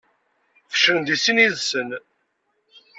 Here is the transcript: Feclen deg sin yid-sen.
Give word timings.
Feclen 0.71 1.01
deg 1.03 1.19
sin 1.19 1.41
yid-sen. 1.43 1.89